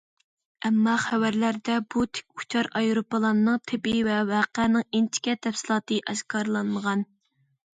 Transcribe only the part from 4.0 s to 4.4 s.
ۋە